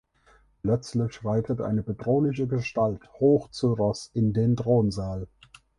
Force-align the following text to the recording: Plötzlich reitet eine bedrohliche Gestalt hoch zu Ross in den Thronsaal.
Plötzlich 0.63 1.23
reitet 1.23 1.61
eine 1.61 1.83
bedrohliche 1.83 2.47
Gestalt 2.47 3.07
hoch 3.19 3.51
zu 3.51 3.71
Ross 3.75 4.09
in 4.15 4.33
den 4.33 4.55
Thronsaal. 4.55 5.27